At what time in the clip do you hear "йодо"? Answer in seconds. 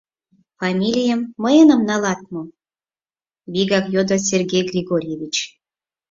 3.93-4.17